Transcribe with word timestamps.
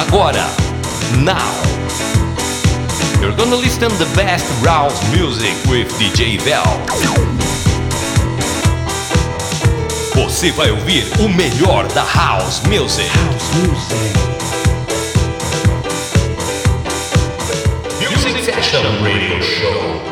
Agora, 0.00 0.48
now. 1.18 1.52
You're 3.20 3.36
gonna 3.36 3.56
listen 3.56 3.90
the 3.98 4.10
best 4.16 4.46
house 4.64 4.98
music 5.14 5.54
with 5.68 5.92
DJ 5.98 6.38
Vel. 6.40 6.64
Você 10.14 10.52
vai 10.52 10.70
ouvir 10.70 11.04
o 11.20 11.28
melhor 11.28 11.86
da 11.88 12.02
house 12.02 12.62
music. 12.66 13.10
House 13.10 13.54
music. 13.56 14.16
Music 18.00 18.42
Fashion 18.42 19.04
Radio 19.04 19.42
Show. 19.42 20.09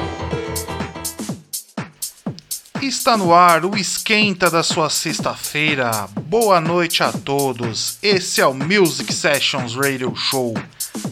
Está 2.89 3.19
no 3.19 3.35
ar 3.35 3.67
o 3.67 3.77
esquenta 3.77 4.51
da 4.51 4.63
sua 4.63 4.89
sexta-feira. 4.89 6.09
Boa 6.23 6.59
noite 6.59 7.03
a 7.03 7.13
todos. 7.13 7.99
Esse 8.03 8.41
é 8.41 8.47
o 8.47 8.55
Music 8.55 9.13
Sessions 9.13 9.75
Radio 9.75 10.17
Show, 10.17 10.55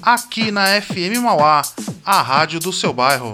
aqui 0.01 0.51
na 0.51 0.81
FM 0.81 1.21
Mauá, 1.23 1.61
a 2.03 2.23
rádio 2.23 2.61
do 2.61 2.73
seu 2.73 2.95
bairro. 2.95 3.31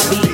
I'll 0.00 0.10
be 0.10 0.27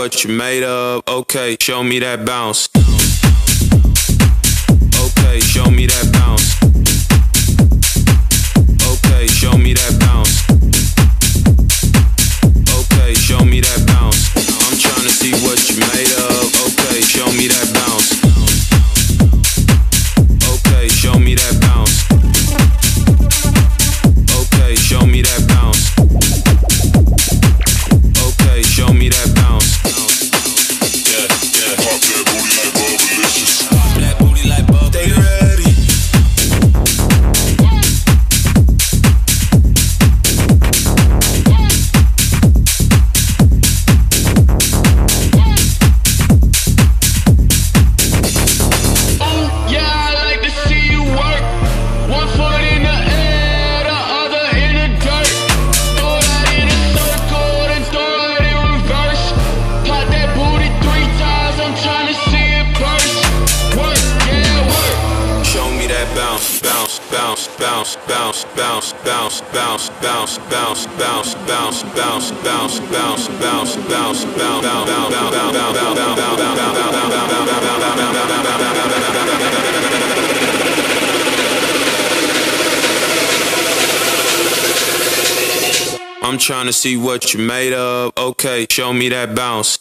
what 0.00 0.24
you 0.24 0.34
made 0.34 0.62
of. 0.62 1.02
Okay, 1.06 1.58
show 1.60 1.82
me 1.82 1.98
that 1.98 2.24
bounce. 2.24 2.69
what 87.20 87.34
you 87.34 87.40
made 87.46 87.74
of. 87.74 88.12
Okay, 88.16 88.66
show 88.70 88.94
me 88.94 89.10
that 89.10 89.34
bounce. 89.34 89.79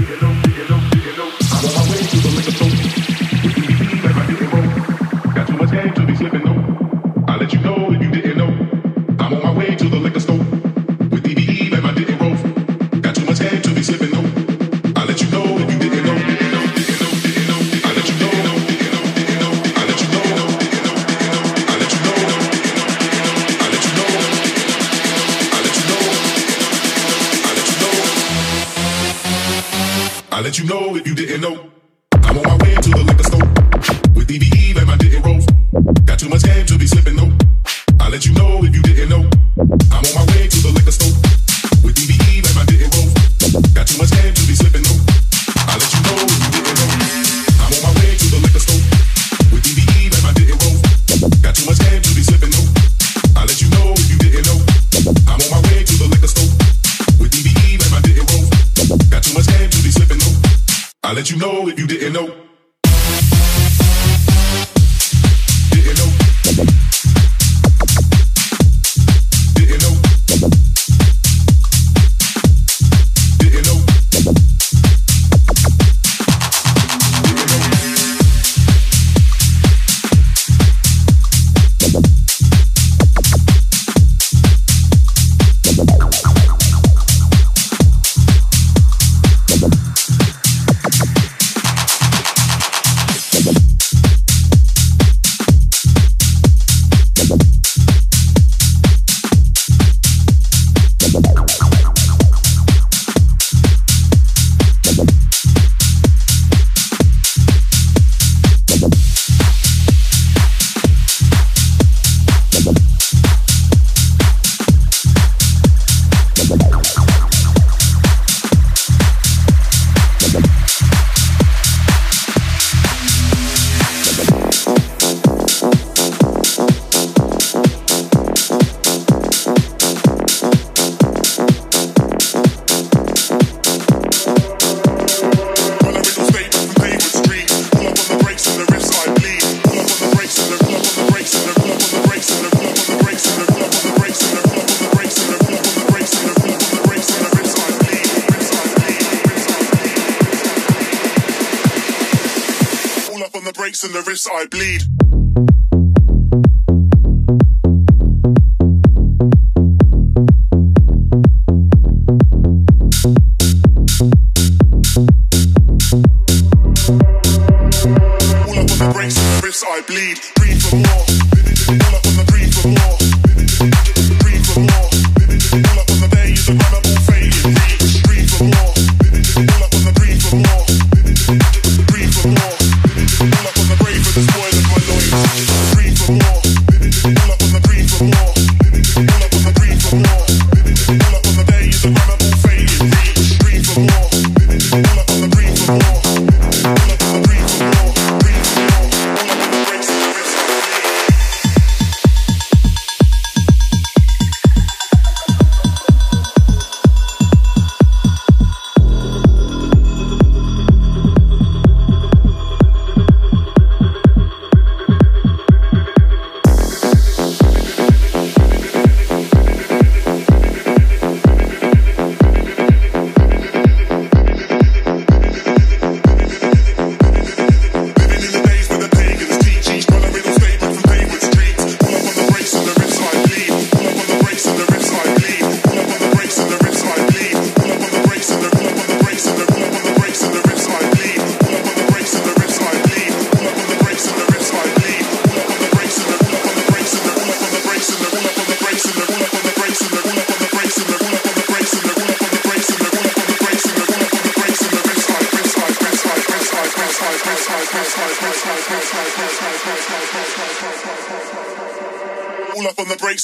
you 0.00 0.31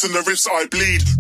and 0.04 0.14
the 0.14 0.20
riffs 0.20 0.46
I 0.50 0.66
bleed. 0.66 1.17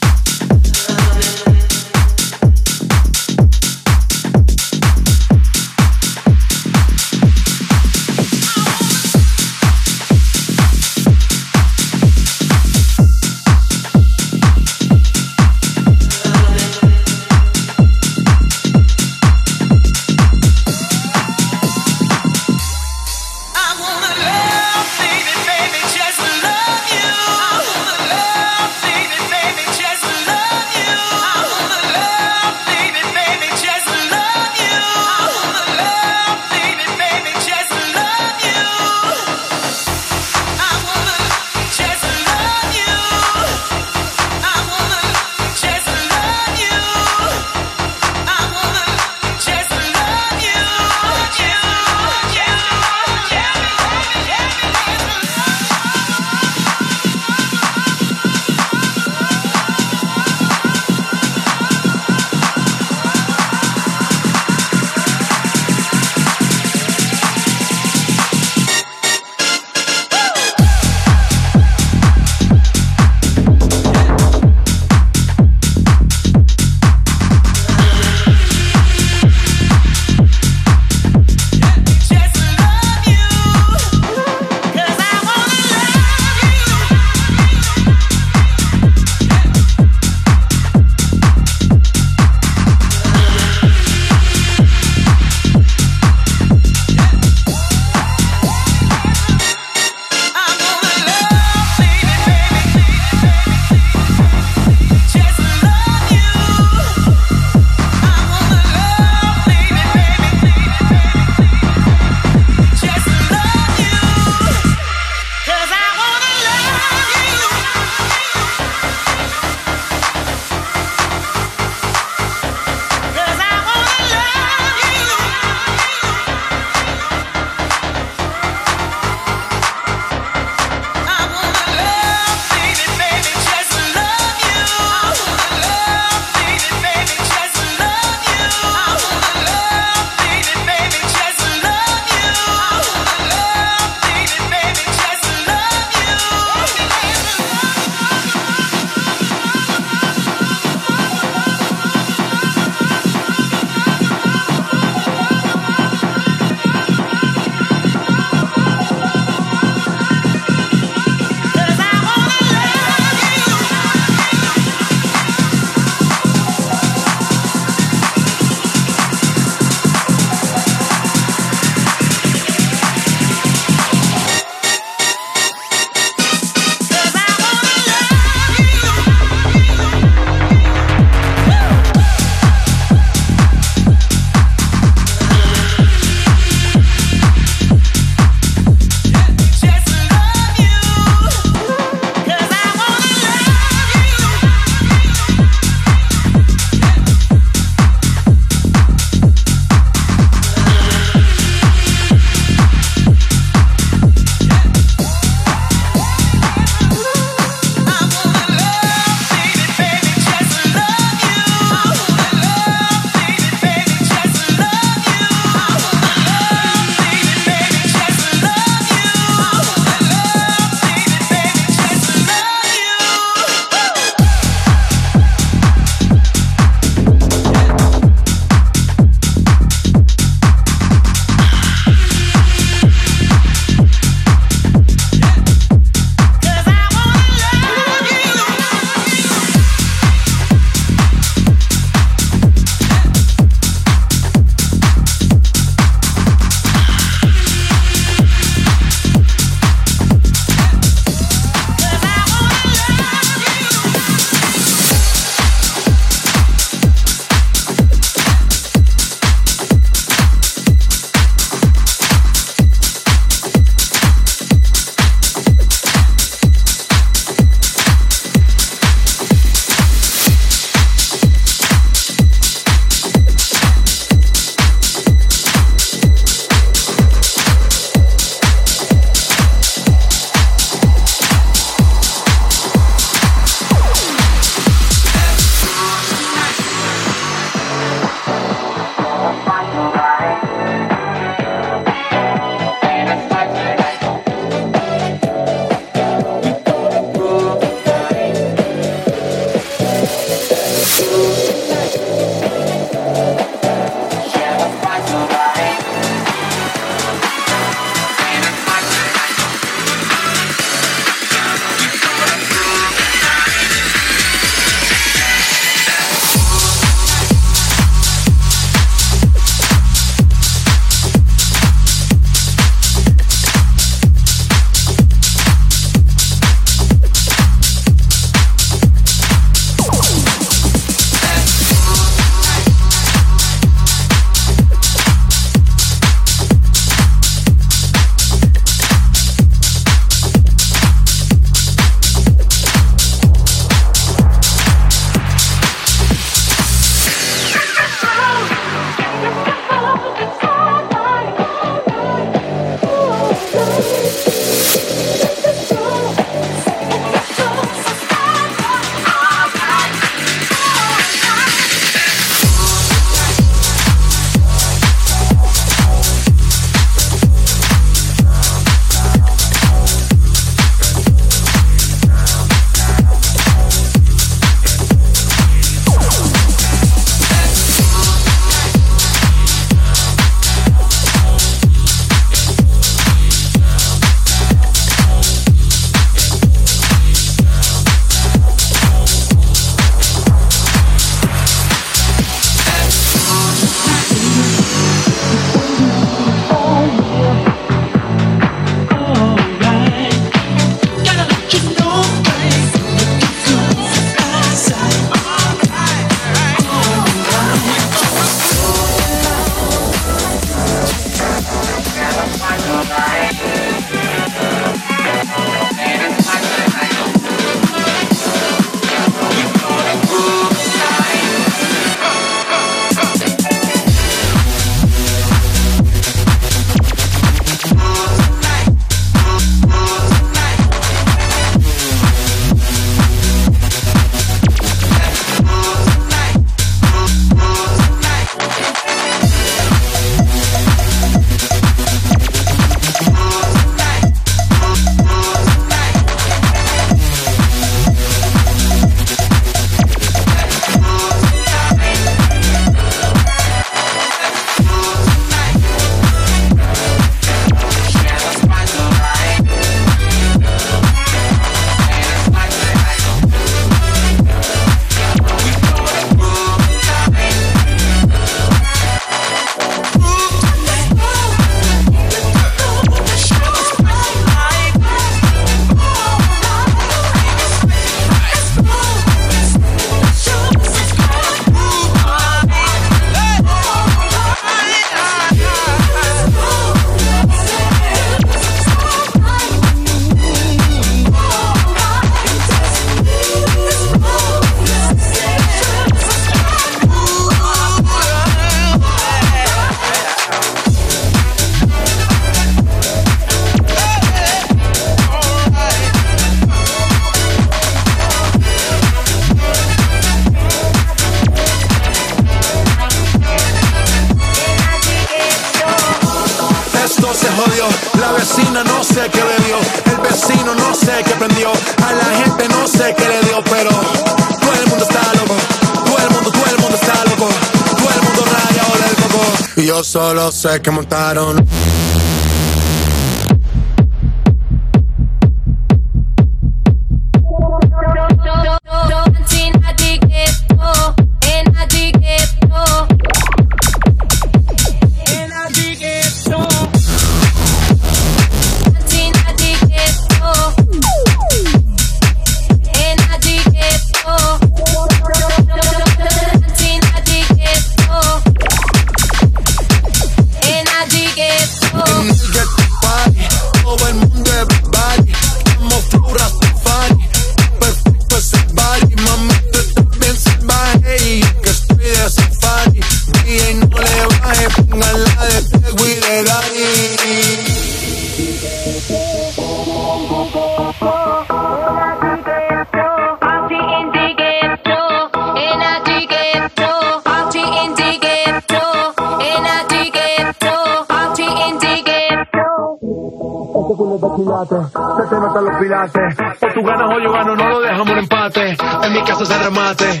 O 595.72 596.52
tú 596.52 596.62
ganas 596.62 596.86
o 596.94 597.00
yo 597.00 597.10
gano, 597.12 597.34
no 597.34 597.48
lo 597.48 597.60
dejamos 597.60 597.88
un 597.88 597.98
empate. 597.98 598.56
En 598.82 598.92
mi 598.92 599.02
casa 599.04 599.24
se 599.24 599.38
remate. 599.38 600.00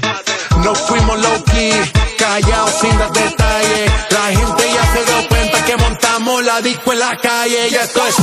Nos 0.62 0.78
fuimos 0.80 1.18
low 1.18 1.44
key, 1.44 1.72
callados 2.18 2.72
sin 2.78 2.98
dar 2.98 3.10
detalles. 3.10 3.90
La 4.10 4.26
gente 4.38 4.64
ya 4.70 4.84
se 4.92 5.04
dio 5.06 5.28
cuenta 5.30 5.64
que 5.64 5.76
montamos 5.78 6.44
la 6.44 6.60
disco 6.60 6.92
en 6.92 6.98
la 6.98 7.16
calle. 7.16 7.68
Y 7.70 7.74
esto 7.74 8.02
es, 8.06 8.16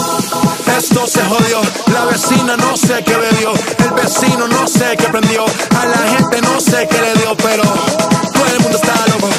esto 0.78 1.08
se 1.08 1.22
jodió. 1.26 1.62
La 1.91 2.06
vecina 2.06 2.56
no 2.56 2.78
sé 2.78 3.04
qué 3.04 3.18
bebió. 3.18 3.54
El 3.80 3.91
vecino 3.95 4.47
no 4.47 4.68
sé 4.68 4.95
qué 4.95 5.06
prendió. 5.06 5.43
A 5.76 5.86
la 5.88 5.97
gente 5.97 6.41
no 6.43 6.60
sé 6.62 6.88
qué 6.88 7.02
le 7.02 7.14
dio, 7.16 7.36
pero 7.38 7.64
todo 7.64 8.45
el 8.45 8.60
mundo 8.60 8.78
está 8.78 8.93
loco. 9.08 9.30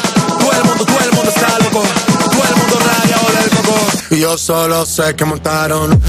Todo 0.40 0.52
el 0.52 0.64
mundo, 0.64 0.84
todo 0.84 0.98
el 0.98 1.12
mundo 1.12 1.30
está 1.30 1.58
loco. 1.60 1.82
Todo 2.24 2.44
el 2.48 2.56
mundo 2.56 2.78
raya 2.80 3.16
o 3.24 3.30
del 3.40 3.50
coco. 3.50 3.78
Y 4.10 4.18
yo 4.18 4.36
solo 4.36 4.84
sé 4.84 5.14
que 5.14 5.24
montaron. 5.24 6.02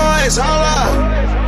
voz, 0.00 0.38
aula. 0.38 1.39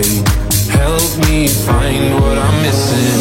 Help 0.00 1.12
me 1.28 1.46
find 1.46 2.14
what 2.14 2.38
I'm 2.38 2.62
missing. 2.62 3.20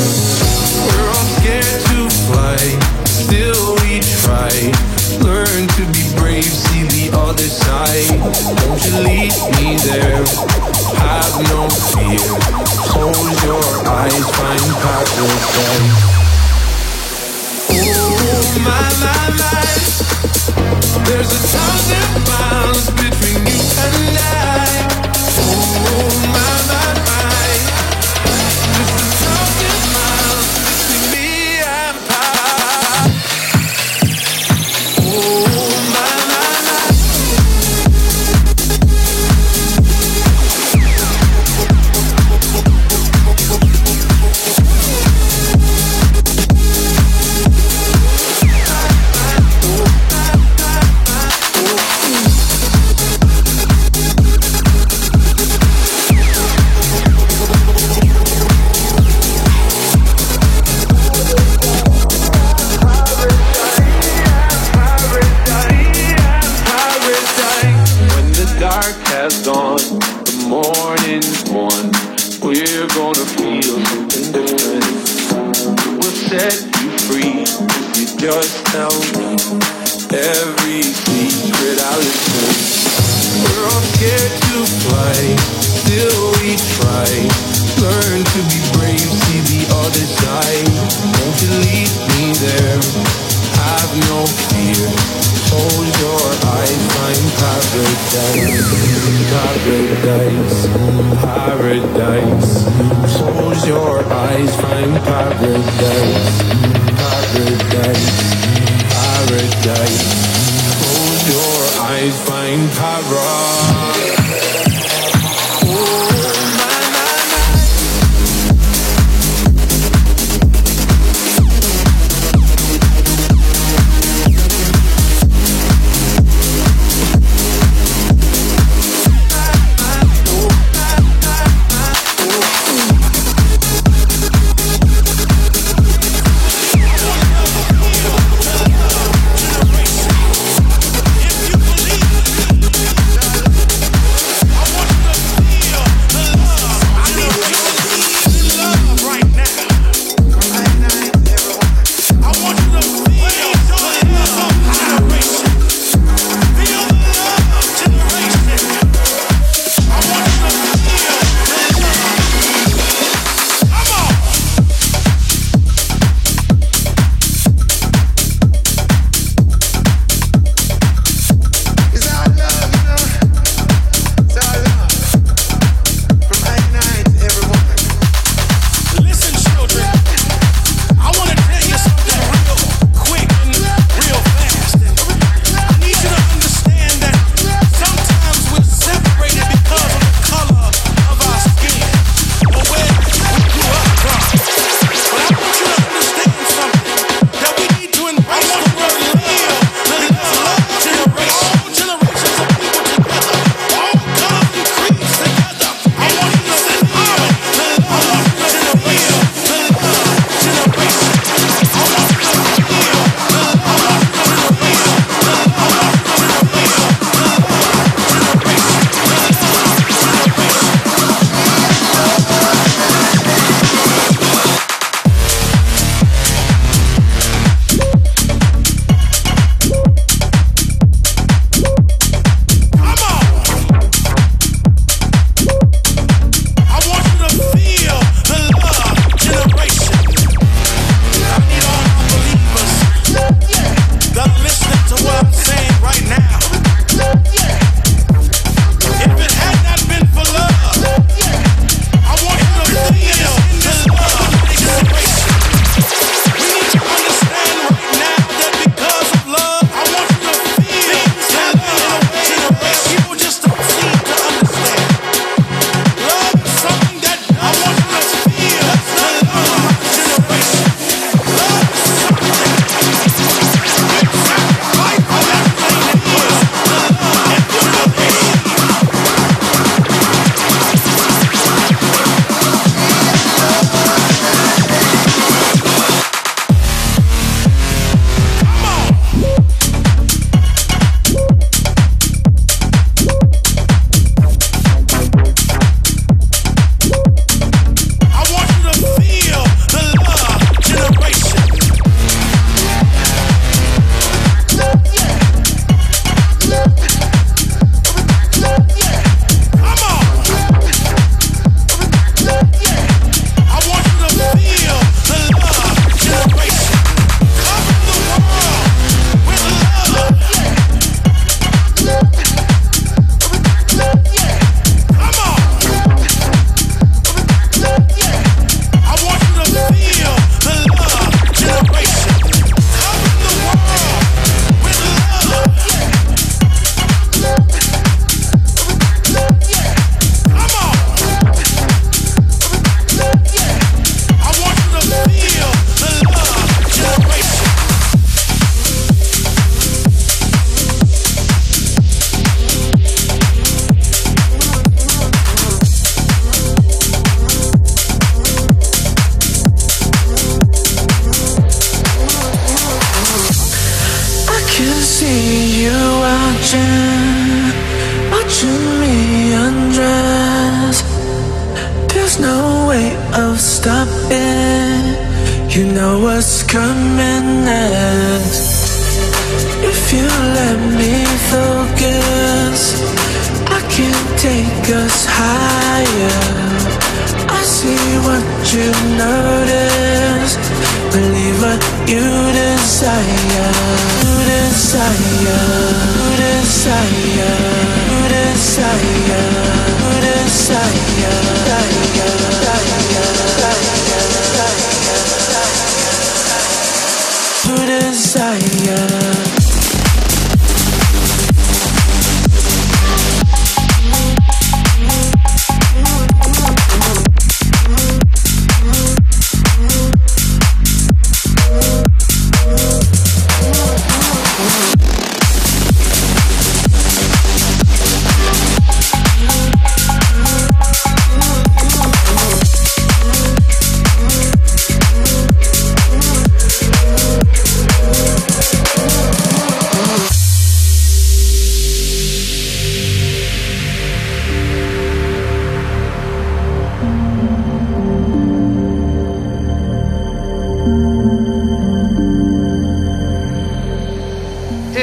We're 0.87 1.09
all 1.11 1.27
scared 1.35 1.81
to 1.91 2.07
fly, 2.23 2.55
still 3.03 3.75
we 3.83 3.99
try. 4.23 4.71
Learn 5.19 5.67
to 5.75 5.83
be 5.91 6.07
brave, 6.15 6.45
see 6.45 6.83
the 6.87 7.11
other 7.17 7.43
side. 7.43 8.07
Don't 8.63 8.79
you 8.85 8.95
me 9.59 9.75
there. 9.91 10.23
Have 11.03 11.35
no 11.51 11.67
fear. 11.91 12.23
Close 12.87 13.43
your 13.43 13.67
eyes, 13.83 14.23
find 14.39 14.63
paradise. 14.79 15.59
Oh 17.75 18.55
my 18.63 18.87
my 19.03 19.35
my. 19.35 19.67
There's 21.03 21.27
a 21.27 21.41
thousand 21.43 22.23
miles 22.23 22.87
between 22.91 23.38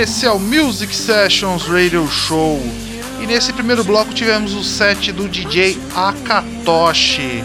Esse 0.06 0.24
é 0.24 0.30
o 0.30 0.38
Music 0.38 0.94
Sessions 0.94 1.66
Radio 1.66 2.06
Show. 2.06 2.62
E 3.20 3.26
nesse 3.26 3.52
primeiro 3.52 3.82
bloco 3.82 4.14
tivemos 4.14 4.54
o 4.54 4.62
set 4.62 5.10
do 5.10 5.28
DJ 5.28 5.76
Akatoshi. 5.96 7.42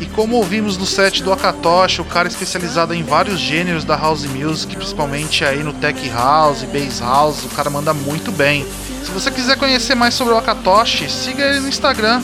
E 0.00 0.06
como 0.06 0.34
ouvimos 0.34 0.76
no 0.76 0.84
set 0.84 1.22
do 1.22 1.32
Akatoshi, 1.32 2.00
o 2.00 2.04
cara 2.04 2.26
é 2.26 2.30
especializado 2.32 2.92
em 2.92 3.04
vários 3.04 3.38
gêneros 3.38 3.84
da 3.84 3.94
house 3.94 4.24
music, 4.24 4.74
principalmente 4.74 5.44
aí 5.44 5.62
no 5.62 5.72
tech 5.72 6.08
house, 6.08 6.64
bass 6.64 6.98
house, 6.98 7.44
o 7.44 7.48
cara 7.50 7.70
manda 7.70 7.94
muito 7.94 8.32
bem. 8.32 8.66
Se 9.04 9.12
você 9.12 9.30
quiser 9.30 9.56
conhecer 9.56 9.94
mais 9.94 10.14
sobre 10.14 10.34
o 10.34 10.36
Akatoshi, 10.36 11.08
siga 11.08 11.44
ele 11.44 11.60
no 11.60 11.68
Instagram. 11.68 12.20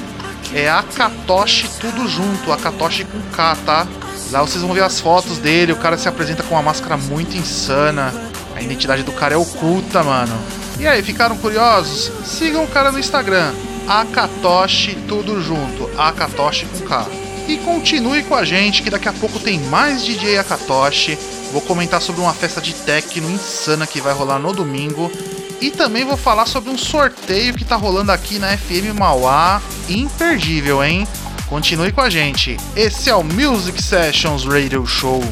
É 0.52 0.68
Akatoshi 0.68 1.70
tudo 1.80 2.08
junto, 2.08 2.50
Akatoshi 2.50 3.04
com 3.04 3.20
K, 3.30 3.56
tá? 3.64 3.86
Lá 4.32 4.40
vocês 4.40 4.60
vão 4.60 4.74
ver 4.74 4.82
as 4.82 4.98
fotos 4.98 5.38
dele, 5.38 5.70
o 5.70 5.76
cara 5.76 5.96
se 5.96 6.08
apresenta 6.08 6.42
com 6.42 6.56
uma 6.56 6.62
máscara 6.62 6.96
muito 6.96 7.36
insana. 7.36 8.12
A 8.56 8.62
identidade 8.62 9.02
do 9.02 9.12
cara 9.12 9.34
é 9.34 9.36
oculta, 9.36 10.02
mano. 10.02 10.34
E 10.80 10.86
aí, 10.86 11.02
ficaram 11.02 11.36
curiosos? 11.36 12.10
Sigam 12.24 12.64
o 12.64 12.68
cara 12.68 12.90
no 12.90 12.98
Instagram, 12.98 13.52
Akatoshi 13.86 14.96
tudo 15.06 15.40
junto, 15.42 15.88
Akatoshi 15.96 16.66
com 16.66 16.86
K. 16.86 17.06
E 17.46 17.58
continue 17.58 18.24
com 18.24 18.34
a 18.34 18.44
gente 18.44 18.82
que 18.82 18.90
daqui 18.90 19.08
a 19.08 19.12
pouco 19.12 19.38
tem 19.38 19.60
mais 19.60 20.04
DJ 20.04 20.38
Akatoshi. 20.38 21.16
Vou 21.52 21.62
comentar 21.62 22.00
sobre 22.02 22.20
uma 22.20 22.34
festa 22.34 22.60
de 22.60 22.74
techno 22.74 23.30
insana 23.30 23.86
que 23.86 24.00
vai 24.00 24.12
rolar 24.12 24.38
no 24.38 24.52
domingo. 24.52 25.12
E 25.60 25.70
também 25.70 26.04
vou 26.04 26.16
falar 26.16 26.46
sobre 26.46 26.70
um 26.70 26.76
sorteio 26.76 27.54
que 27.54 27.64
tá 27.64 27.76
rolando 27.76 28.10
aqui 28.10 28.38
na 28.38 28.56
FM 28.56 28.98
Mauá. 28.98 29.62
Imperdível, 29.88 30.82
hein? 30.82 31.06
Continue 31.46 31.92
com 31.92 32.00
a 32.00 32.10
gente. 32.10 32.56
Esse 32.74 33.08
é 33.08 33.14
o 33.14 33.22
Music 33.22 33.80
Sessions 33.82 34.44
Radio 34.44 34.84
Show. 34.84 35.22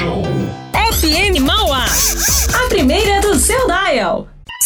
Show. 0.00 0.22
FM 0.72 1.40
Mauá, 1.42 1.84
a 1.84 2.68
primeira 2.70 3.20
do 3.20 3.34
seu 3.34 3.66
dial. 3.66 4.29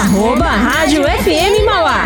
arroba 0.00 0.48
Rádio 0.48 1.02
FM 1.02 1.64
Mauá. 1.64 2.04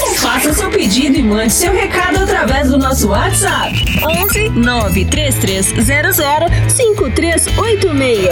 Ou 0.00 0.14
faça 0.14 0.52
seu 0.52 0.70
pedido 0.70 1.18
e 1.18 1.22
mande 1.22 1.52
seu 1.52 1.72
recado 1.72 2.18
através 2.18 2.70
do 2.70 2.78
nosso 2.78 3.08
WhatsApp. 3.08 3.84
11 4.04 4.50
93300 4.50 6.16
5386 6.68 8.28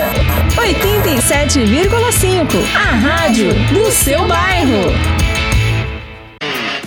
87,5 0.57 2.65
A 2.75 2.95
rádio 2.97 3.55
do 3.73 3.91
seu 3.91 4.27
bairro. 4.27 5.24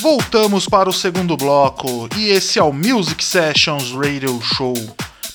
Voltamos 0.00 0.66
para 0.66 0.88
o 0.88 0.92
segundo 0.94 1.36
bloco 1.36 2.08
e 2.16 2.30
esse 2.30 2.58
é 2.58 2.62
o 2.62 2.72
Music 2.72 3.22
Sessions 3.22 3.92
Radio 3.92 4.40
Show. 4.40 4.72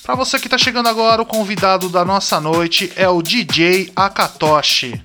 Para 0.02 0.16
você 0.16 0.40
que 0.40 0.48
está 0.48 0.58
chegando 0.58 0.88
agora, 0.88 1.22
o 1.22 1.26
convidado 1.26 1.88
da 1.88 2.04
nossa 2.04 2.40
noite 2.40 2.92
é 2.96 3.08
o 3.08 3.22
DJ 3.22 3.92
Akatoshi. 3.94 5.00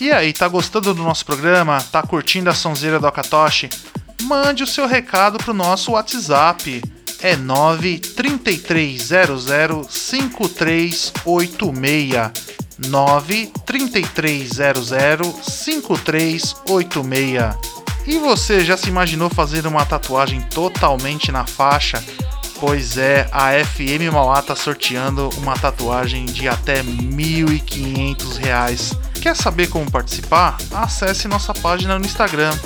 E 0.00 0.10
aí, 0.10 0.32
tá 0.32 0.48
gostando 0.48 0.94
do 0.94 1.02
nosso 1.02 1.26
programa? 1.26 1.84
Tá 1.92 2.02
curtindo 2.02 2.48
a 2.48 2.54
sonzeira 2.54 2.98
do 2.98 3.06
Akatoshi? 3.06 3.68
Mande 4.22 4.62
o 4.62 4.66
seu 4.66 4.86
recado 4.86 5.36
pro 5.36 5.52
nosso 5.52 5.92
WhatsApp. 5.92 6.80
É 7.20 7.36
93300 7.36 9.44
5386. 15.42 17.77
93300 18.08 18.08
5386. 18.08 18.10
E 18.10 18.18
você 18.18 18.64
já 18.64 18.76
se 18.76 18.88
imaginou 18.88 19.28
fazer 19.28 19.66
uma 19.66 19.84
tatuagem 19.84 20.40
totalmente 20.40 21.30
na 21.30 21.46
faixa? 21.46 22.02
Pois 22.58 22.96
é, 22.96 23.28
a 23.30 23.50
FM 23.62 24.10
Mauá 24.10 24.40
tá 24.40 24.56
sorteando 24.56 25.28
uma 25.36 25.58
tatuagem 25.58 26.24
de 26.24 26.48
até 26.48 26.80
R$ 26.80 26.84
1.500. 26.84 28.96
Quer 29.20 29.36
saber 29.36 29.68
como 29.68 29.90
participar? 29.90 30.56
Acesse 30.72 31.28
nossa 31.28 31.52
página 31.52 31.98
no 31.98 32.06
Instagram, 32.06 32.58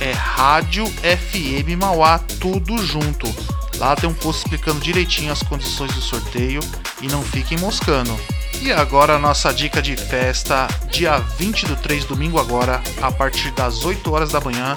é 0.00 0.10
Rádio 0.10 0.84
FM 0.86 1.78
Mauá, 1.78 2.18
tudo 2.40 2.84
junto. 2.84 3.32
Lá 3.78 3.94
tem 3.94 4.10
um 4.10 4.14
post 4.14 4.42
explicando 4.42 4.80
direitinho 4.80 5.30
as 5.30 5.44
condições 5.44 5.94
do 5.94 6.00
sorteio 6.00 6.58
e 7.00 7.06
não 7.06 7.22
fiquem 7.22 7.56
moscando. 7.58 8.18
E 8.60 8.72
agora 8.72 9.14
a 9.14 9.18
nossa 9.18 9.52
dica 9.54 9.80
de 9.80 9.96
festa, 9.96 10.66
dia 10.90 11.18
20 11.18 11.66
do 11.66 11.76
3, 11.76 12.04
domingo 12.04 12.40
agora, 12.40 12.82
a 13.00 13.10
partir 13.10 13.52
das 13.52 13.84
8 13.84 14.12
horas 14.12 14.32
da 14.32 14.40
manhã, 14.40 14.74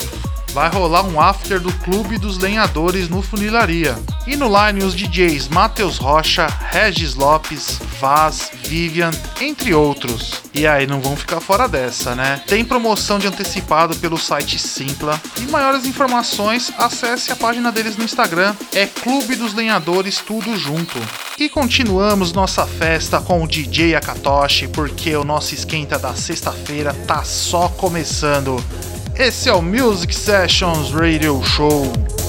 vai 0.54 0.70
rolar 0.70 1.04
um 1.04 1.20
after 1.20 1.60
do 1.60 1.72
Clube 1.80 2.18
dos 2.18 2.38
Lenhadores 2.38 3.08
no 3.10 3.22
Funilaria. 3.22 3.97
E 4.28 4.36
no 4.36 4.47
line 4.47 4.84
os 4.84 4.93
DJs 4.93 5.47
Matheus 5.47 5.97
Rocha, 5.97 6.47
Regis 6.70 7.16
Lopes, 7.16 7.80
Vaz, 7.99 8.52
Vivian, 8.64 9.12
entre 9.39 9.74
outros. 9.74 10.41
E 10.54 10.68
aí, 10.68 10.86
não 10.86 10.99
vão 10.99 11.16
ficar 11.16 11.39
fora 11.39 11.68
dessa, 11.68 12.14
né? 12.16 12.41
Tem 12.47 12.66
promoção 12.66 13.18
de 13.18 13.28
antecipado 13.28 13.95
pelo 13.95 14.18
site 14.18 14.60
Simpla. 14.60 15.20
E 15.38 15.41
maiores 15.49 15.86
informações, 15.86 16.72
acesse 16.78 17.32
a 17.32 17.36
página 17.36 17.72
deles 17.72 17.95
no 17.95 18.04
Instagram, 18.04 18.54
é 18.74 18.86
Clube 18.86 19.36
dos 19.36 19.54
Lenhadores 19.54 20.20
Tudo 20.20 20.58
Junto. 20.58 20.99
E 21.39 21.47
continuamos 21.49 22.34
nossa 22.34 22.68
festa 22.68 23.22
com 23.22 23.43
o 23.43 23.47
DJ 23.47 23.95
Akatoshi, 23.95 24.68
porque 24.68 25.16
o 25.16 25.24
nosso 25.24 25.56
esquenta 25.56 25.97
da 25.97 26.14
sexta-feira 26.14 26.93
tá 27.08 27.24
só 27.24 27.70
começando. 27.70 28.62
Esse 29.16 29.49
é 29.49 29.53
o 29.53 29.62
Music 29.62 30.16
Sessions 30.16 30.91
Radio 30.91 31.43
Show. 31.43 32.20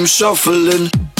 I'm 0.00 0.06
shuffling. 0.06 1.19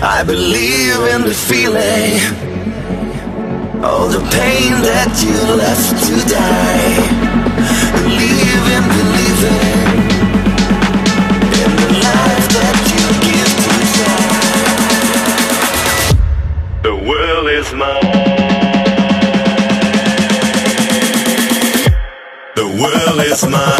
I 0.00 0.22
believe 0.22 0.94
in 1.12 1.22
the 1.22 1.34
feeling. 1.34 2.20
All 3.82 4.06
the 4.08 4.20
pain 4.30 4.80
that 4.86 5.20
you 5.22 5.34
left 5.58 6.06
to 6.06 6.14
die. 6.30 7.02
Believe 8.06 8.66
in 8.76 8.84
believing. 8.94 9.58
In 11.50 11.70
the 11.82 11.90
life 11.98 12.48
that 12.54 12.78
you 12.94 13.04
give 13.26 13.50
to 13.64 13.74
die. 13.98 14.38
The 16.84 16.94
world 16.94 17.46
is 17.50 17.68
mine. 17.74 18.08
The 22.54 22.66
world 22.80 23.20
is 23.26 23.42
mine. 23.48 23.77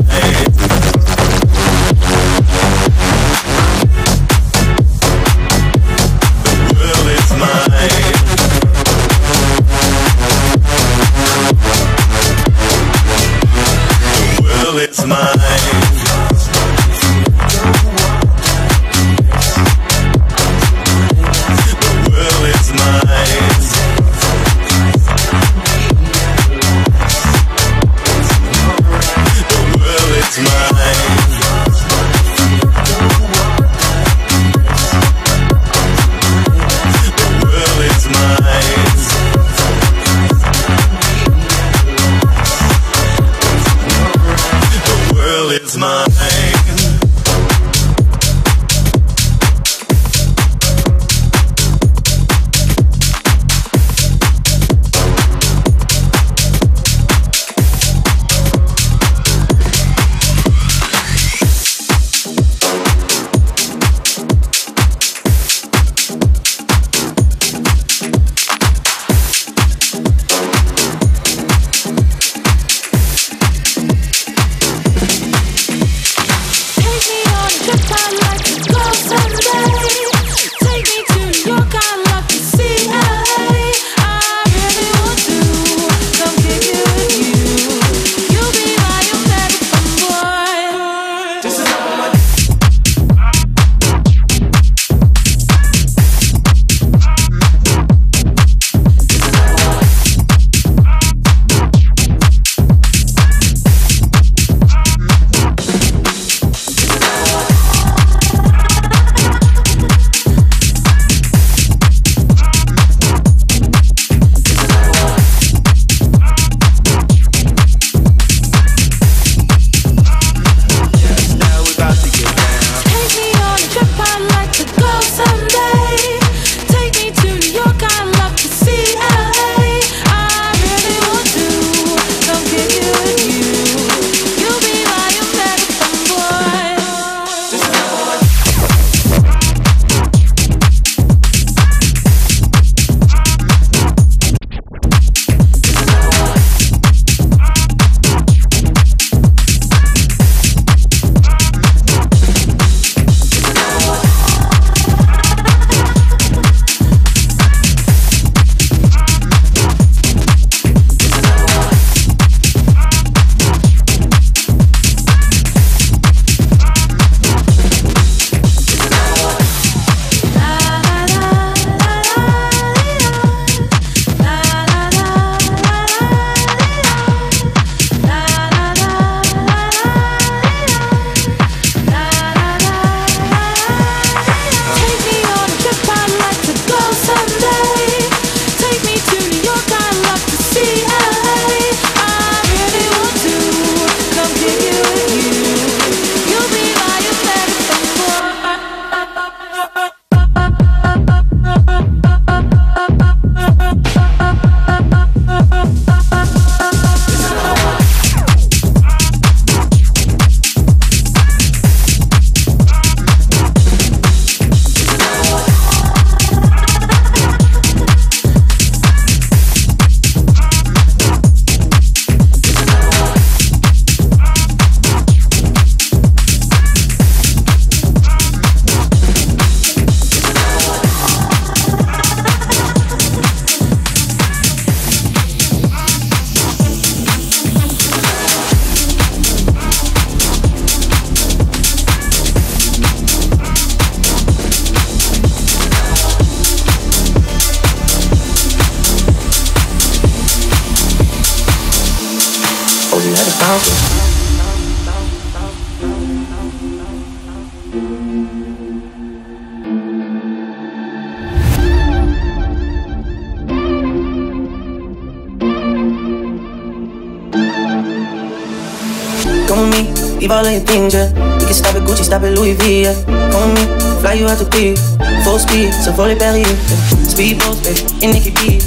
All 270.39 270.47
of 270.47 270.53
your 270.53 270.63
things, 270.63 270.95
yeah. 270.95 271.11
We 271.39 271.51
can 271.51 271.55
stop 271.55 271.75
at 271.75 271.83
Gucci, 271.83 272.05
stop 272.07 272.23
at 272.23 272.31
Louis 272.39 272.55
V, 272.55 272.83
yeah. 272.87 272.95
Come 273.35 273.55
me, 273.59 273.67
fly 273.99 274.15
you 274.15 274.27
out 274.31 274.39
to 274.39 274.47
P, 274.47 274.79
full 275.27 275.39
speed, 275.39 275.75
so 275.75 275.93
fully 275.93 276.15
Perrier, 276.15 276.47
yeah. 276.47 277.03
Speed 277.03 277.43
boats, 277.43 277.59
baby, 277.67 277.83
in 278.07 278.15
Nikki 278.15 278.31
Beach. 278.31 278.63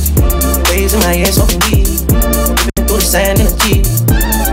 Waves 0.67 0.91
in 0.93 0.99
my 0.99 1.15
ear, 1.15 1.31
smoking 1.31 1.63
weed. 1.71 1.87
Through 2.91 2.99
the 2.99 3.07
sand 3.07 3.39
in 3.39 3.47
a 3.47 3.55
Jeep. 3.63 3.87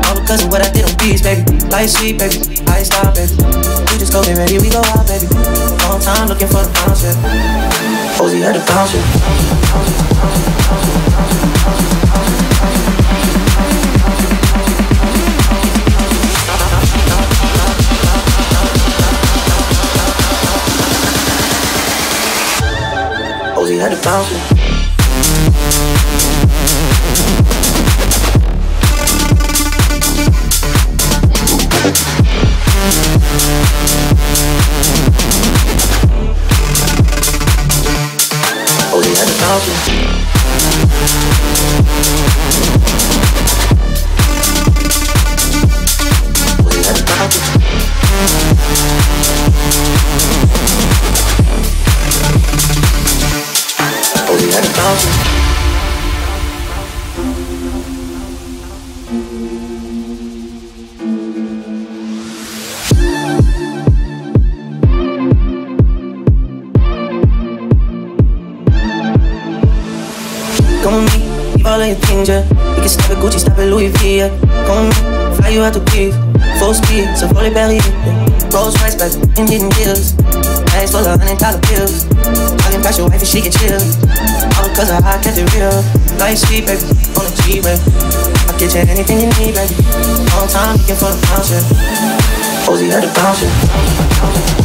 All 0.06 0.14
because 0.14 0.46
of 0.46 0.54
what 0.54 0.62
I 0.62 0.70
did 0.70 0.86
on 0.86 0.94
beats, 1.02 1.22
baby. 1.26 1.42
Life 1.74 1.90
sweet, 1.90 2.22
baby. 2.22 2.38
I 2.70 2.86
stop, 2.86 3.10
baby. 3.18 3.34
We 3.34 3.98
just 3.98 4.14
go 4.14 4.22
get 4.22 4.38
ready, 4.38 4.62
we 4.62 4.70
go 4.70 4.78
out, 4.94 5.02
baby. 5.10 5.26
Long 5.90 5.98
time 5.98 6.30
looking 6.30 6.46
for 6.46 6.62
the 6.62 6.70
bounce, 6.70 7.02
yeah. 7.02 7.18
Ozzy 8.22 8.46
had 8.46 8.54
to 8.54 8.62
bounce, 8.62 8.94
yeah. 8.94 9.02
Ozzy 23.78 23.90
had 23.90 24.02
to. 24.02 24.57
yeah. 74.18 74.34
Come 74.66 74.90
fly 75.38 75.50
you 75.54 75.62
out 75.62 75.74
to 75.74 75.82
give. 75.94 76.14
Full 76.58 76.74
speed, 76.74 77.06
so 77.14 77.28
fully 77.30 77.50
buried. 77.54 77.84
Yeah. 77.86 78.50
Rolls 78.50 78.74
Royce, 78.82 78.96
black 78.98 79.14
Indian 79.38 79.70
hills. 79.78 80.12
Bags 80.74 80.90
full 80.90 81.06
of 81.06 81.20
hundred 81.22 81.38
dollar 81.38 81.62
bills. 81.70 82.04
I 82.66 82.74
can 82.74 82.82
pass 82.82 82.98
your 82.98 83.06
wife 83.08 83.22
and 83.22 83.28
she 83.30 83.40
can 83.40 83.52
chill. 83.54 83.78
All 84.58 84.66
because 84.68 84.90
of 84.90 84.98
how 85.06 85.14
I 85.14 85.22
kept 85.22 85.38
it 85.38 85.46
real. 85.54 85.70
Life 86.18 86.38
sweet, 86.42 86.66
baby, 86.66 86.82
on 87.14 87.22
the 87.30 87.32
G-Way. 87.46 87.78
I 87.78 88.52
get 88.58 88.74
you 88.74 88.82
anything 88.90 89.22
you 89.22 89.30
need, 89.38 89.54
baby. 89.54 89.74
Long 90.34 90.50
time 90.50 90.74
looking 90.74 90.98
for 90.98 91.14
the 91.14 91.20
bounce, 91.30 91.54
yeah. 91.54 91.62
Posey 92.66 92.90
had 92.90 93.06
the 93.06 93.10
bounce, 93.14 93.38
yeah. 93.42 94.58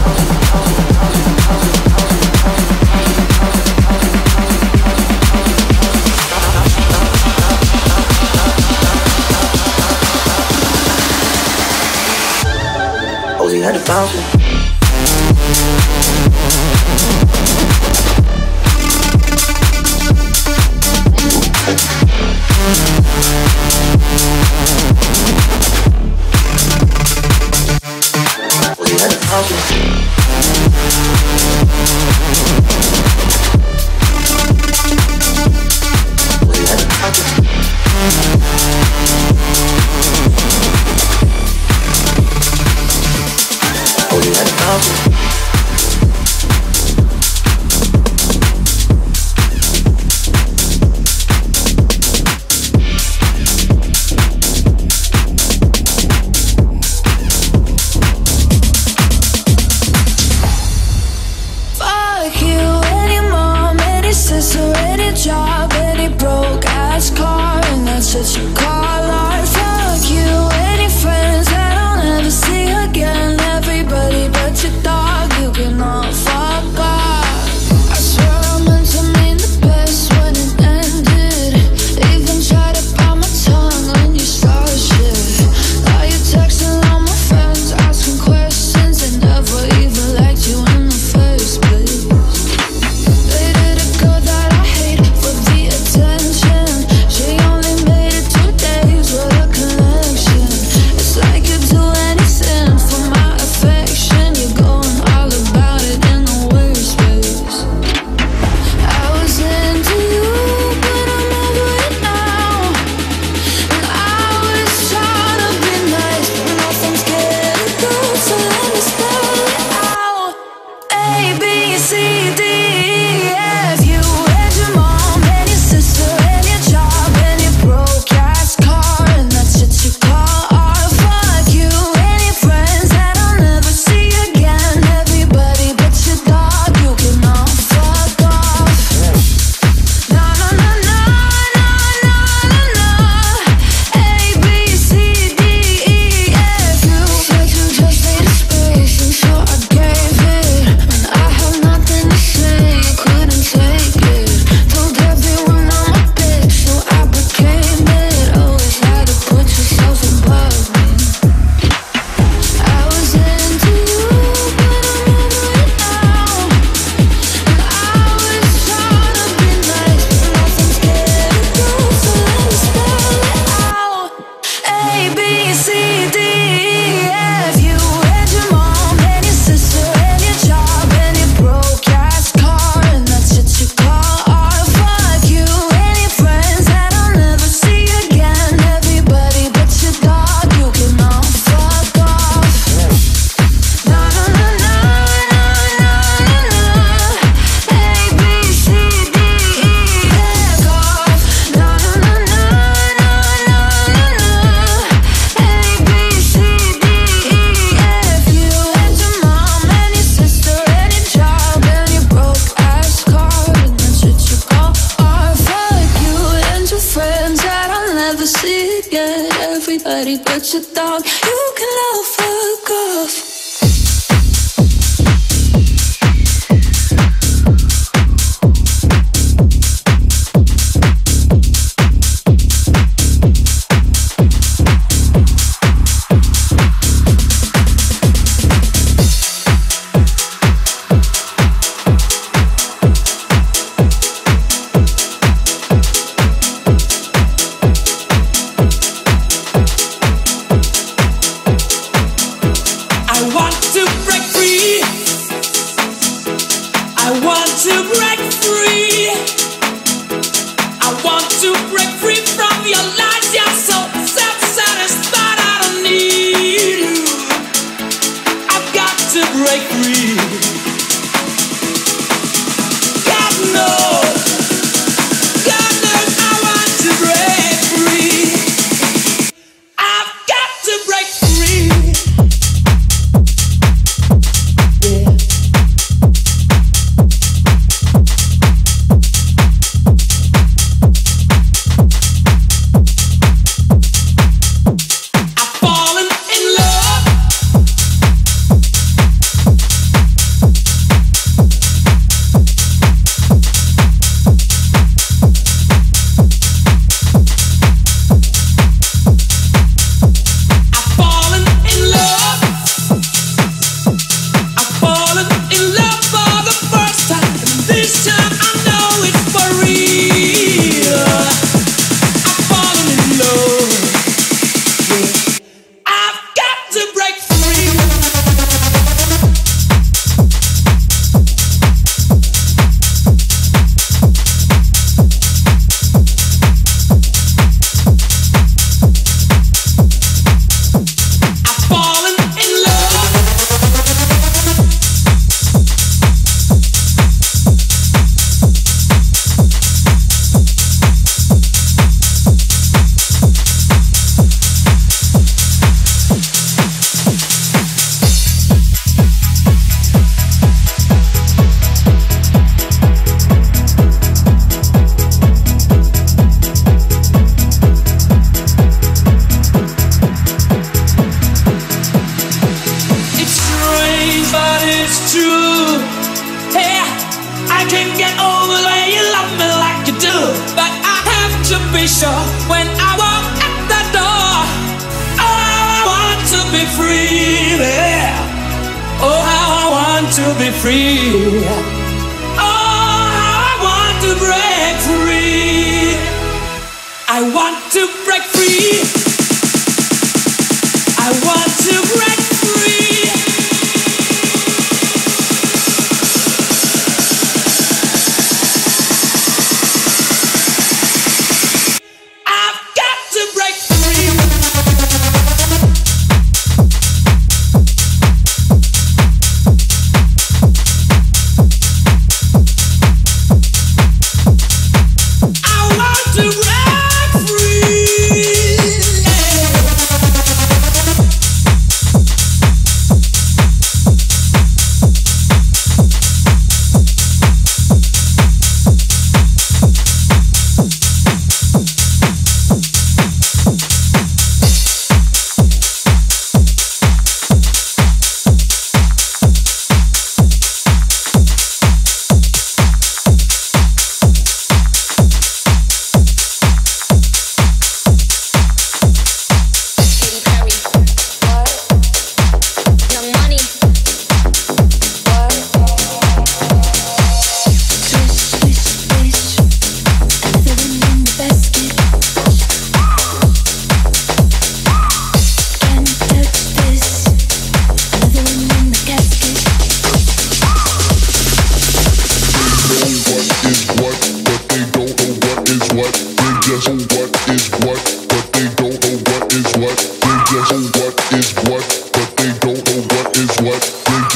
about 13.76 14.14
me. 14.16 15.83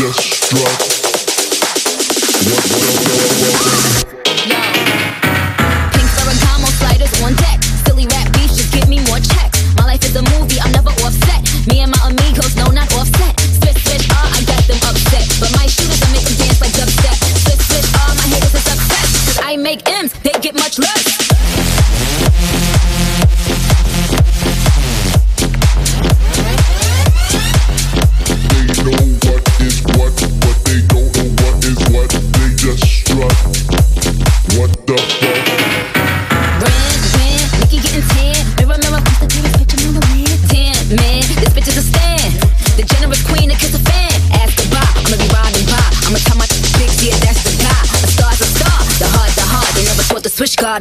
just 0.08 0.22
struck. 0.22 0.80
What, 2.48 2.64
what, 2.64 2.78
what, 2.78 2.98
what, 2.98 3.12
what, 3.12 3.12
what, 3.12 3.36
what, 3.42 3.66
what, 3.98 4.14
what, 4.14 4.17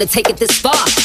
take 0.09 0.29
it 0.29 0.37
this 0.37 0.61
far. 0.61 0.96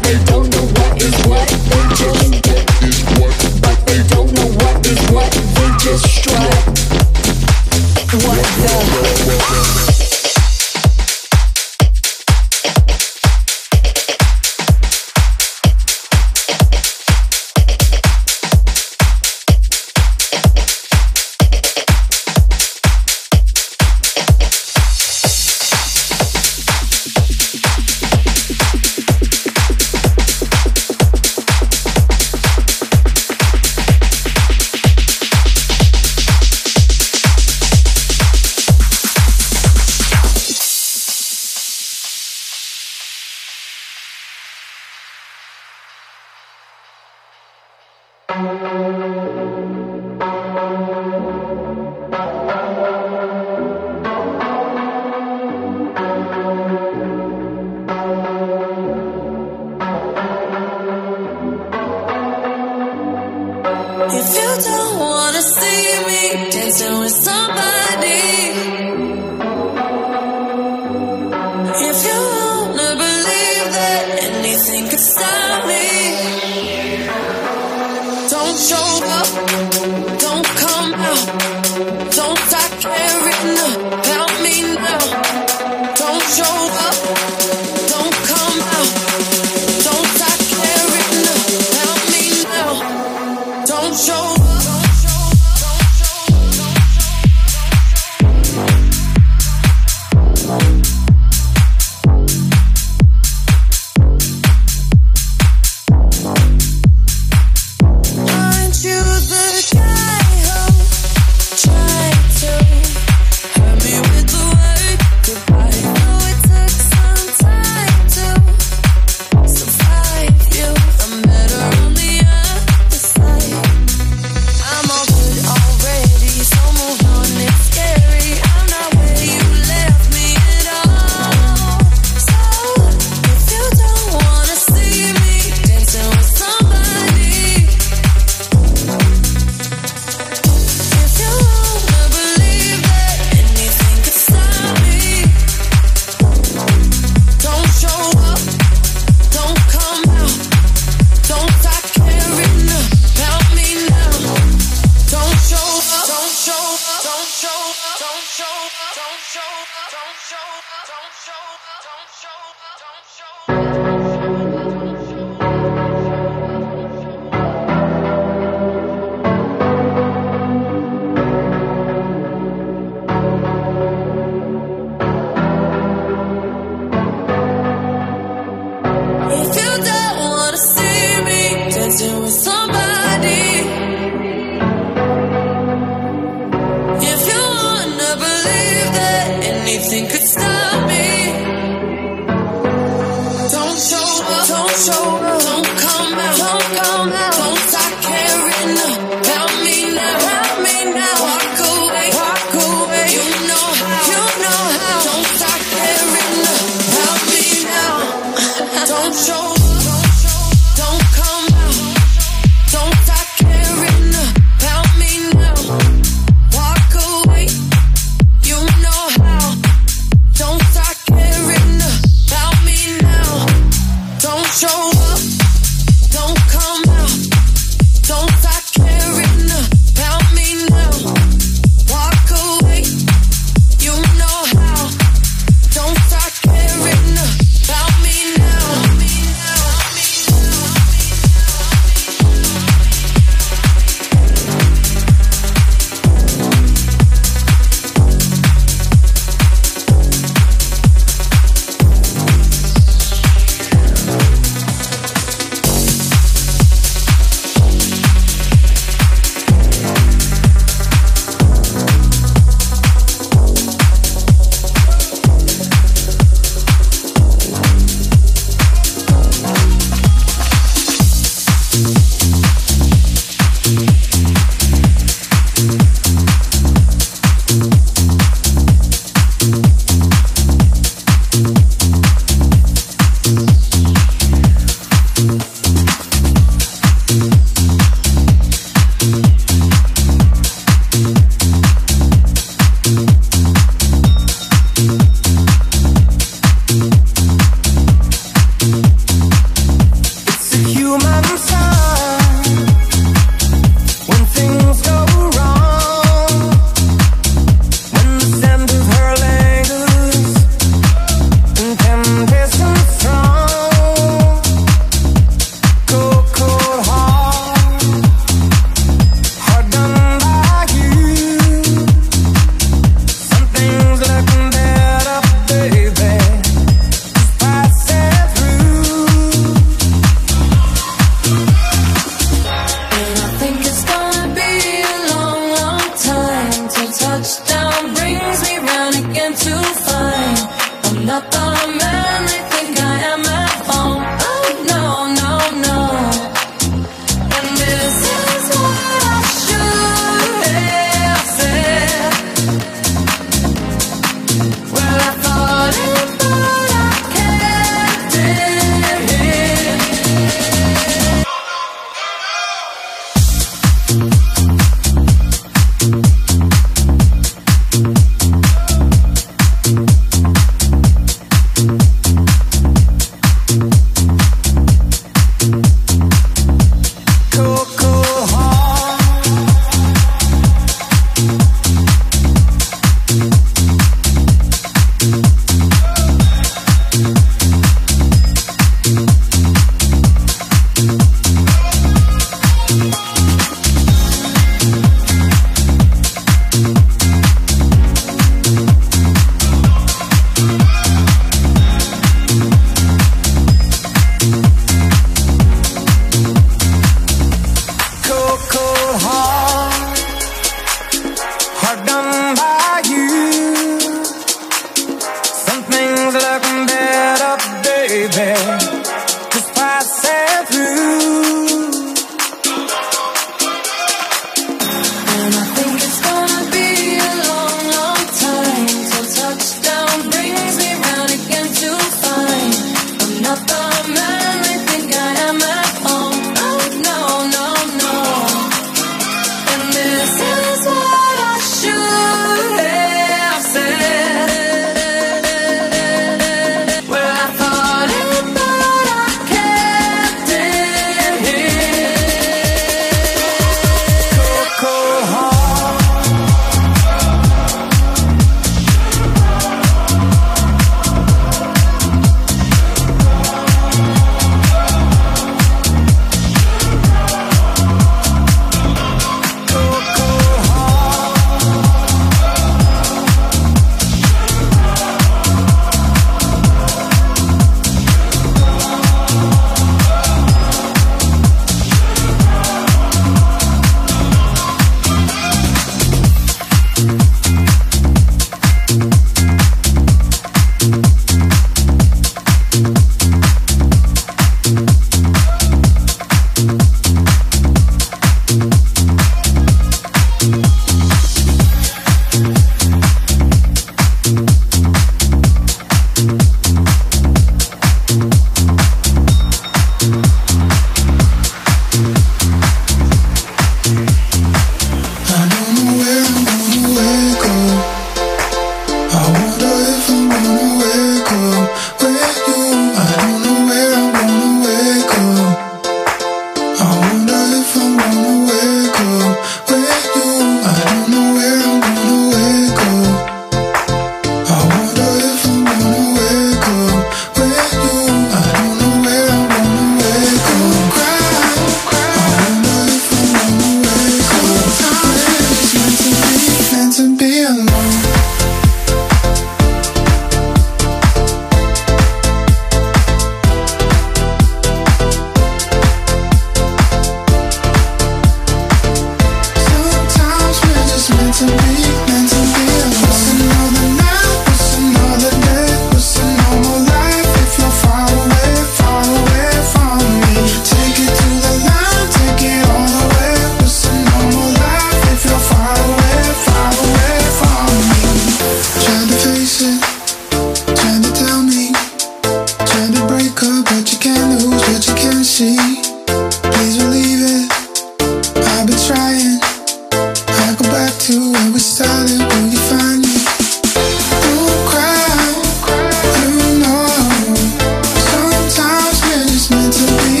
to 599.67 600.00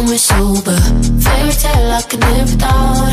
when 0.00 0.10
we're 0.10 0.18
sober. 0.18 0.76
Fairy 1.20 1.52
tale 1.52 1.92
I 1.92 2.02
could 2.08 2.20
live 2.20 2.50
without. 2.52 3.12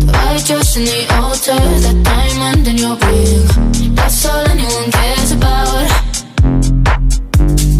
The 0.00 0.06
white 0.12 0.44
dress 0.46 0.76
in 0.76 0.84
the 0.84 1.00
altar, 1.20 1.60
that 1.84 1.98
diamond 2.04 2.66
in 2.68 2.76
your 2.78 2.96
ring. 3.04 3.94
That's 3.94 4.24
all 4.26 4.44
anyone 4.48 4.90
cares 4.90 5.32
about. 5.32 5.88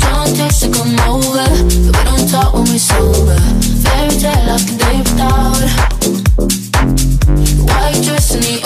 Don't 0.03 0.37
text 0.37 0.63
to 0.63 0.69
come 0.77 0.95
over, 1.09 1.49
but 1.85 1.95
we 1.97 2.03
don't 2.09 2.29
talk 2.29 2.53
when 2.55 2.67
we're 2.69 2.79
sober. 2.79 3.41
Fairy 3.85 4.17
tale 4.23 4.51
I 4.51 4.59
could 4.67 4.81
live 4.85 5.07
without. 5.09 5.61
The 7.57 7.65
white 7.71 8.01
dress 8.05 8.35
in 8.35 8.43
the 8.43 8.64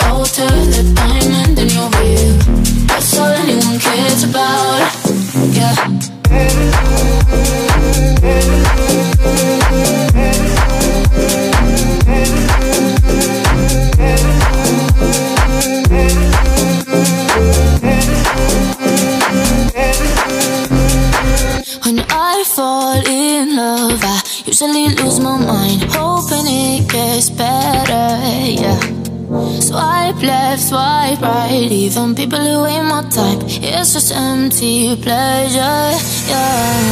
Even 31.89 32.13
people 32.13 32.37
who 32.37 32.65
ain't 32.67 32.85
my 32.85 33.01
type. 33.09 33.41
It's 33.49 33.93
just 33.93 34.13
empty 34.13 34.95
pleasure. 35.01 35.89
Yeah. 36.29 36.85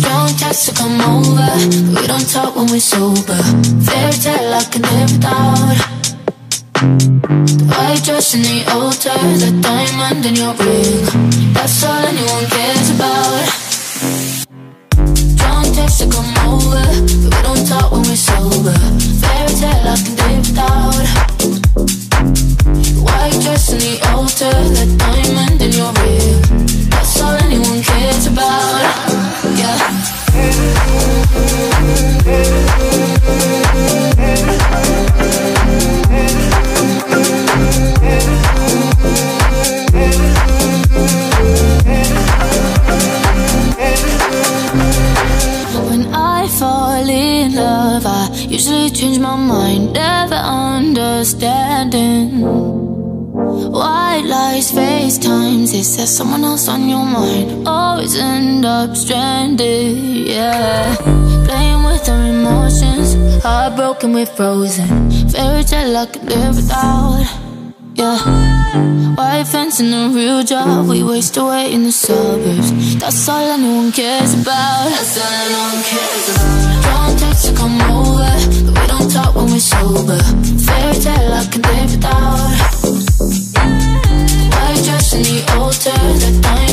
Don't 0.00 0.38
text 0.38 0.70
to 0.70 0.74
come 0.74 0.98
over. 1.02 1.52
We 1.92 2.06
don't 2.06 2.26
talk 2.26 2.56
when 2.56 2.66
we're 2.72 2.80
sober. 2.80 3.36
Fairy 3.84 4.12
tale 4.12 4.54
I 4.54 4.64
can 4.72 4.80
live 4.88 5.12
without. 5.12 5.76
White 7.76 8.02
dress 8.02 8.34
in 8.36 8.40
the 8.40 8.64
altar, 8.72 9.20
the 9.36 9.52
diamond 9.60 10.24
in 10.24 10.34
your 10.36 10.54
ring. 10.54 11.52
That's 11.52 11.84
all 11.84 12.02
anyone 12.08 12.46
cares 12.48 12.88
about. 12.96 13.44
Drunk 15.36 15.76
text 15.76 16.00
to 16.00 16.08
come 16.08 16.32
over, 16.48 16.84
we 17.04 17.36
don't 17.44 17.68
talk 17.68 17.92
when 17.92 18.00
we're 18.00 18.16
sober. 18.16 18.72
Fairy 19.20 19.52
tale 19.60 19.92
I 19.92 19.96
can 20.02 20.16
live 20.16 20.48
without. 20.48 21.27
The 23.48 23.98
altar, 24.14 24.50
the 24.50 24.86
diamond 24.98 25.60
in 25.62 25.72
your 25.72 25.92
ring. 26.00 26.88
That's 26.90 27.20
all 27.20 27.36
anyone 27.36 27.82
cares 27.82 28.26
about. 28.26 28.82
Yeah. 29.56 29.78
When 45.88 46.14
I 46.14 46.48
fall 46.58 47.08
in 47.08 47.54
love, 47.54 48.06
I 48.06 48.30
usually 48.48 48.90
change 48.90 49.18
my 49.18 49.36
mind, 49.36 49.92
never 49.92 50.36
understanding. 50.36 51.57
Lies, 55.24 55.72
FaceTimes, 55.72 55.74
is 55.74 55.96
there 55.96 56.06
someone 56.06 56.44
else 56.44 56.68
on 56.68 56.88
your 56.88 57.04
mind? 57.04 57.66
Always 57.66 58.16
end 58.16 58.64
up 58.64 58.96
stranded, 58.96 59.96
yeah. 60.26 60.94
Playing 61.46 61.84
with 61.84 62.08
our 62.08 62.26
emotions, 62.26 63.42
heartbroken, 63.42 64.12
we're 64.12 64.26
frozen. 64.26 65.10
Fairy 65.30 65.64
tale 65.64 65.96
I 65.96 66.06
could 66.06 66.24
live 66.24 66.56
without, 66.56 67.24
yeah. 67.94 69.14
White 69.16 69.46
fence 69.46 69.80
and 69.80 69.94
a 69.94 70.14
real 70.14 70.42
job, 70.42 70.88
we 70.88 71.02
waste 71.02 71.36
away 71.36 71.72
in 71.72 71.84
the 71.84 71.92
suburbs. 71.92 72.96
That's 72.98 73.28
all 73.28 73.50
anyone 73.50 73.92
cares 73.92 74.34
about. 74.34 74.90
That's 74.90 75.18
all 75.18 75.32
anyone 75.32 75.82
cares 75.84 76.28
about. 76.30 77.08
Don't 77.08 77.18
text 77.18 77.46
to 77.46 77.54
come 77.56 77.80
over, 77.90 78.30
but 78.66 78.80
we 78.80 78.86
don't 78.86 79.10
talk 79.10 79.34
when 79.34 79.46
we're 79.46 79.58
sober. 79.58 80.18
Fairy 80.66 80.94
tale 80.94 81.32
I 81.32 81.46
can 81.50 81.62
live 81.62 81.90
without 81.90 82.67
in 85.18 85.24
the 85.24 85.54
altar, 85.58 85.90
I 85.90 86.42
time. 86.42 86.67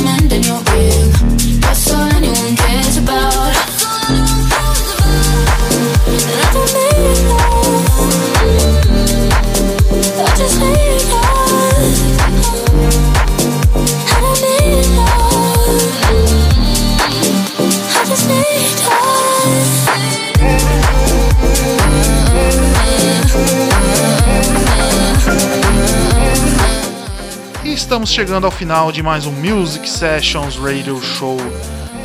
Estamos 28.06 28.11
chegando 28.11 28.45
ao 28.45 28.52
final 28.52 28.91
de 28.91 29.02
mais 29.02 29.26
um 29.26 29.32
Music 29.32 29.90
Sessions 29.90 30.57
Radio 30.57 31.02
Show. 31.02 31.38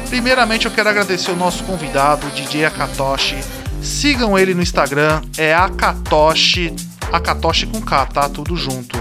Primeiramente 0.08 0.64
eu 0.64 0.70
quero 0.70 0.88
agradecer 0.88 1.30
o 1.30 1.36
nosso 1.36 1.62
convidado, 1.64 2.26
DJ 2.30 2.64
Akatoshi. 2.64 3.36
Sigam 3.82 4.38
ele 4.38 4.54
no 4.54 4.62
Instagram, 4.62 5.20
é 5.36 5.52
Akatoshi, 5.52 6.74
Akatoshi 7.12 7.66
com 7.66 7.82
K, 7.82 8.06
tá? 8.06 8.30
Tudo 8.30 8.56
junto. 8.56 8.96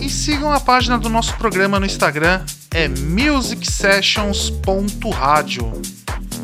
E 0.00 0.10
sigam 0.10 0.50
a 0.50 0.58
página 0.58 0.98
do 0.98 1.08
nosso 1.08 1.36
programa 1.36 1.78
no 1.78 1.86
Instagram, 1.86 2.40
é 2.74 2.88
musicsessions.radio. 2.88 5.80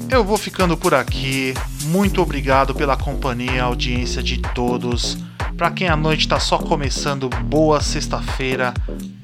Eu 0.08 0.22
vou 0.22 0.36
ficando 0.36 0.76
por 0.76 0.94
aqui. 0.94 1.54
Muito 1.86 2.22
obrigado 2.22 2.72
pela 2.72 2.96
companhia 2.96 3.64
audiência 3.64 4.22
de 4.22 4.40
todos. 4.54 5.18
Para 5.62 5.70
quem 5.70 5.86
a 5.86 5.96
noite 5.96 6.26
tá 6.26 6.40
só 6.40 6.58
começando, 6.58 7.28
boa 7.28 7.80
sexta-feira. 7.80 8.74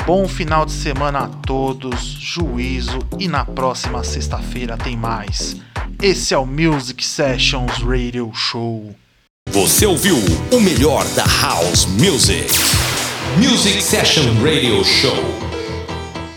Bom 0.07 0.29
final 0.29 0.65
de 0.65 0.71
semana 0.71 1.25
a 1.25 1.27
todos. 1.27 2.01
Juízo 2.01 3.01
e 3.19 3.27
na 3.27 3.45
próxima 3.45 4.05
sexta-feira 4.05 4.77
tem 4.77 4.97
mais. 4.97 5.57
Esse 6.01 6.35
é 6.35 6.39
o 6.39 6.47
Music 6.47 7.05
Sessions 7.05 7.83
Radio 7.83 8.31
Show. 8.33 8.95
Você 9.51 9.85
ouviu 9.85 10.17
o 10.53 10.61
melhor 10.61 11.05
da 11.17 11.25
House 11.43 11.87
Music. 11.87 12.55
Music 13.37 13.83
Session 13.83 14.23
Radio 14.41 14.85
Show. 14.85 15.48